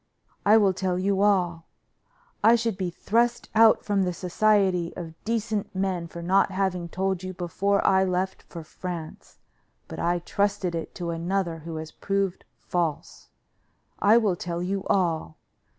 [0.47, 1.67] I will tell you all:
[2.43, 7.21] I should be thrust out from the society of decent men for not having told
[7.21, 9.37] you before I left for France,
[9.87, 13.27] but I trusted it to another who has proved false.
[13.99, 15.37] I will tell you all.